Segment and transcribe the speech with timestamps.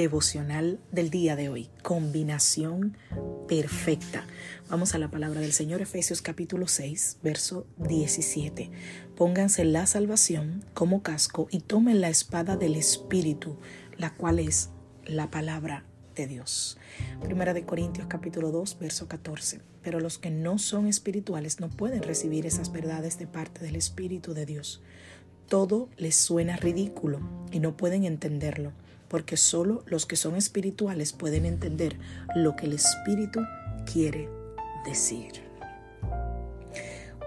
[0.00, 1.68] Devocional del día de hoy.
[1.82, 2.96] Combinación
[3.46, 4.24] perfecta.
[4.70, 8.70] Vamos a la palabra del Señor, Efesios capítulo 6, verso 17.
[9.14, 13.58] Pónganse la salvación como casco y tomen la espada del Espíritu,
[13.98, 14.70] la cual es
[15.04, 15.84] la palabra
[16.14, 16.78] de Dios.
[17.20, 19.60] Primera de Corintios capítulo 2, verso 14.
[19.82, 24.32] Pero los que no son espirituales no pueden recibir esas verdades de parte del Espíritu
[24.32, 24.80] de Dios.
[25.46, 27.20] Todo les suena ridículo
[27.52, 28.72] y no pueden entenderlo
[29.10, 31.98] porque solo los que son espirituales pueden entender
[32.36, 33.40] lo que el Espíritu
[33.84, 34.28] quiere
[34.86, 35.42] decir.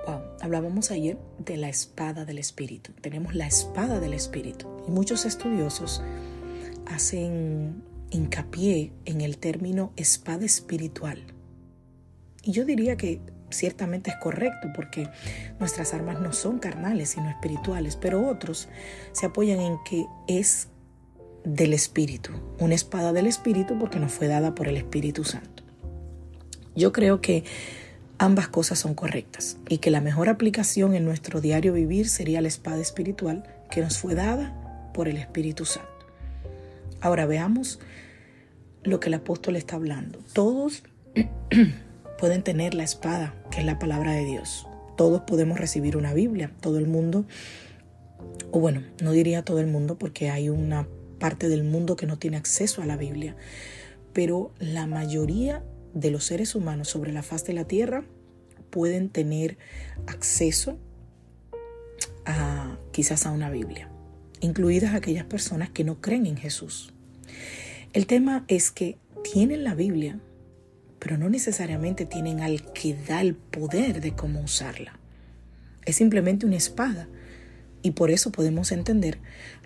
[0.08, 2.94] Wow, hablábamos ayer de la espada del Espíritu.
[3.02, 6.02] Tenemos la espada del Espíritu y muchos estudiosos
[6.86, 11.22] hacen hincapié en el término espada espiritual.
[12.44, 15.10] Y yo diría que ciertamente es correcto porque
[15.60, 18.70] nuestras armas no son carnales sino espirituales, pero otros
[19.12, 20.70] se apoyan en que es
[21.46, 25.64] del Espíritu, una espada del Espíritu porque nos fue dada por el Espíritu Santo.
[26.76, 27.44] Yo creo que
[28.18, 32.48] ambas cosas son correctas y que la mejor aplicación en nuestro diario vivir sería la
[32.48, 35.90] espada espiritual que nos fue dada por el Espíritu Santo.
[37.02, 37.80] Ahora veamos
[38.84, 40.20] lo que el apóstol está hablando.
[40.34, 40.84] Todos
[42.18, 44.68] pueden tener la espada, que es la palabra de Dios.
[44.96, 46.52] Todos podemos recibir una Biblia.
[46.62, 47.26] Todo el mundo,
[48.52, 50.88] o bueno, no diría todo el mundo porque hay una
[51.20, 53.36] parte del mundo que no tiene acceso a la Biblia,
[54.14, 55.64] pero la mayoría
[55.94, 58.04] de los seres humanos sobre la faz de la tierra
[58.70, 59.58] pueden tener
[60.08, 60.80] acceso
[62.26, 63.90] a quizás a una Biblia,
[64.40, 66.94] incluidas aquellas personas que no creen en Jesús.
[67.94, 70.20] El tema es que tienen la Biblia,
[71.00, 75.00] pero no necesariamente tienen al que da el poder de cómo usarla.
[75.86, 77.08] Es simplemente una espada
[77.84, 79.20] y por eso podemos entender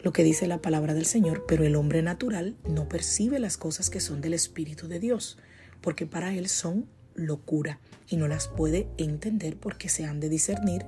[0.04, 3.90] lo que dice la palabra del Señor, pero el hombre natural no percibe las cosas
[3.90, 5.38] que son del Espíritu de Dios,
[5.82, 7.80] porque para él son locura
[8.10, 10.86] y no las puede entender porque se han de discernir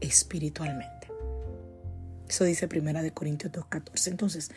[0.00, 1.08] espiritualmente.
[2.28, 4.10] Eso dice Primera de Corintios 2:14.
[4.10, 4.50] Entonces,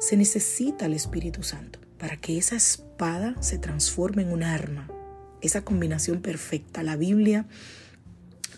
[0.00, 4.90] se necesita el Espíritu Santo para que esa espada se transforme en un arma.
[5.40, 7.46] Esa combinación perfecta, la Biblia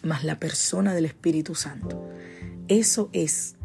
[0.04, 2.08] más la persona del Espíritu Santo.
[2.68, 3.56] Eso es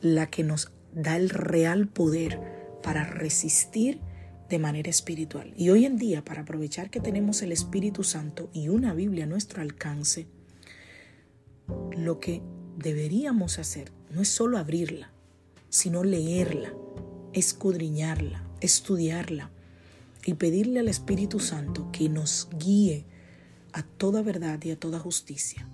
[0.00, 2.40] la que nos da el real poder
[2.82, 4.00] para resistir
[4.48, 5.52] de manera espiritual.
[5.56, 9.26] Y hoy en día, para aprovechar que tenemos el Espíritu Santo y una Biblia a
[9.26, 10.26] nuestro alcance,
[11.96, 12.42] lo que
[12.76, 15.12] deberíamos hacer no es solo abrirla,
[15.68, 16.72] sino leerla,
[17.32, 19.50] escudriñarla, estudiarla
[20.24, 23.04] y pedirle al Espíritu Santo que nos guíe
[23.72, 25.68] a toda verdad y a toda justicia.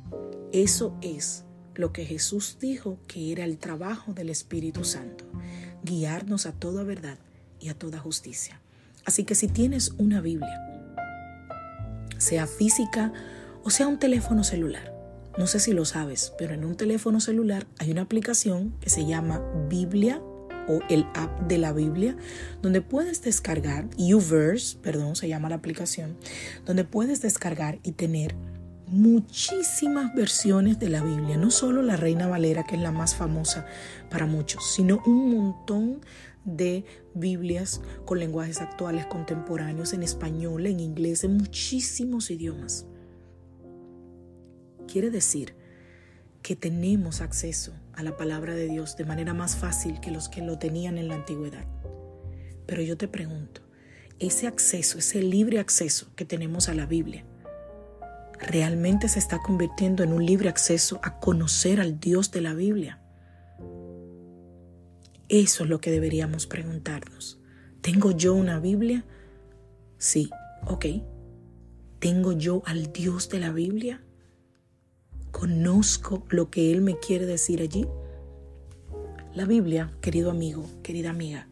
[0.52, 1.43] Eso es
[1.74, 5.24] lo que Jesús dijo que era el trabajo del Espíritu Santo,
[5.82, 7.18] guiarnos a toda verdad
[7.60, 8.60] y a toda justicia.
[9.04, 10.60] Así que si tienes una Biblia,
[12.18, 13.12] sea física
[13.64, 14.94] o sea un teléfono celular,
[15.36, 19.04] no sé si lo sabes, pero en un teléfono celular hay una aplicación que se
[19.04, 20.22] llama Biblia
[20.68, 22.16] o el app de la Biblia,
[22.62, 26.16] donde puedes descargar, YouVerse, perdón, se llama la aplicación,
[26.64, 28.34] donde puedes descargar y tener
[28.86, 33.66] muchísimas versiones de la Biblia, no solo la Reina Valera, que es la más famosa
[34.10, 36.00] para muchos, sino un montón
[36.44, 36.84] de
[37.14, 42.86] Biblias con lenguajes actuales, contemporáneos, en español, en inglés, en muchísimos idiomas.
[44.86, 45.54] Quiere decir
[46.42, 50.42] que tenemos acceso a la palabra de Dios de manera más fácil que los que
[50.42, 51.64] lo tenían en la antigüedad.
[52.66, 53.62] Pero yo te pregunto,
[54.18, 57.24] ese acceso, ese libre acceso que tenemos a la Biblia,
[58.44, 63.00] realmente se está convirtiendo en un libre acceso a conocer al Dios de la Biblia?
[65.28, 67.40] Eso es lo que deberíamos preguntarnos.
[67.80, 69.04] ¿Tengo yo una Biblia?
[69.98, 70.30] Sí,
[70.66, 70.86] ok.
[71.98, 74.02] ¿Tengo yo al Dios de la Biblia?
[75.30, 77.86] ¿Conozco lo que Él me quiere decir allí?
[79.34, 81.48] La Biblia, querido amigo, querida amiga,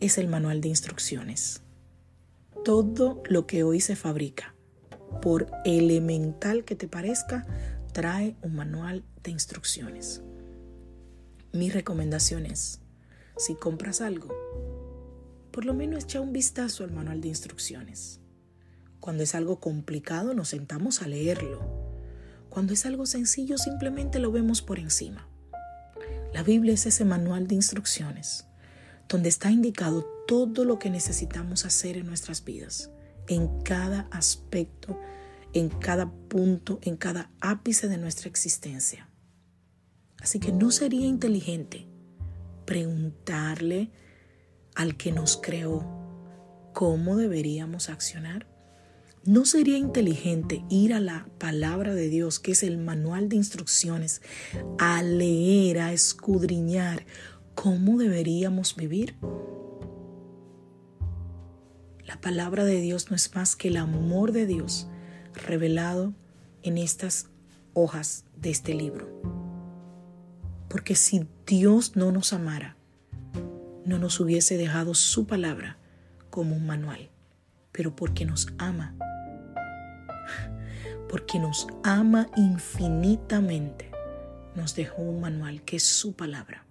[0.00, 1.62] es el manual de instrucciones.
[2.64, 4.53] Todo lo que hoy se fabrica,
[5.20, 7.46] por elemental que te parezca,
[7.92, 10.22] trae un manual de instrucciones.
[11.52, 12.80] Mi recomendación es,
[13.36, 14.28] si compras algo,
[15.52, 18.20] por lo menos echa un vistazo al manual de instrucciones.
[19.00, 21.60] Cuando es algo complicado nos sentamos a leerlo.
[22.48, 25.28] Cuando es algo sencillo simplemente lo vemos por encima.
[26.32, 28.46] La Biblia es ese manual de instrucciones
[29.08, 32.90] donde está indicado todo lo que necesitamos hacer en nuestras vidas,
[33.28, 34.98] en cada aspecto,
[35.52, 39.08] en cada punto, en cada ápice de nuestra existencia.
[40.20, 41.86] Así que no sería inteligente
[42.64, 43.90] preguntarle
[44.74, 45.84] al que nos creó
[46.72, 48.46] cómo deberíamos accionar.
[49.24, 54.20] ¿No sería inteligente ir a la palabra de Dios, que es el manual de instrucciones,
[54.78, 57.06] a leer, a escudriñar
[57.54, 59.16] cómo deberíamos vivir?
[62.14, 64.86] La palabra de Dios no es más que el amor de Dios
[65.34, 66.14] revelado
[66.62, 67.26] en estas
[67.72, 69.08] hojas de este libro.
[70.68, 72.76] Porque si Dios no nos amara,
[73.84, 75.76] no nos hubiese dejado su palabra
[76.30, 77.10] como un manual,
[77.72, 78.94] pero porque nos ama
[81.08, 83.90] porque nos ama infinitamente,
[84.54, 86.64] nos dejó un manual que es su palabra.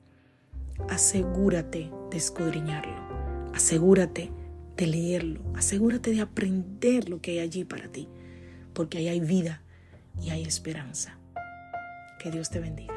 [0.89, 4.31] Asegúrate de escudriñarlo, asegúrate
[4.77, 8.09] de leerlo, asegúrate de aprender lo que hay allí para ti,
[8.73, 9.61] porque ahí hay vida
[10.21, 11.17] y hay esperanza.
[12.19, 12.93] Que Dios te bendiga.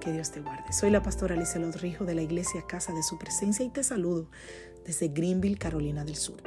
[0.00, 0.72] Que Dios te guarde.
[0.72, 4.30] Soy la pastora Alicia Lodrijo de la iglesia Casa de Su Presencia y te saludo
[4.84, 6.42] desde Greenville, Carolina del Sur.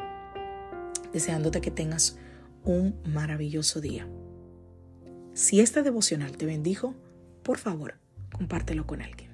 [1.13, 2.17] Deseándote que tengas
[2.63, 4.07] un maravilloso día.
[5.33, 6.95] Si esta devocional te bendijo,
[7.43, 7.95] por favor,
[8.31, 9.26] compártelo con alguien.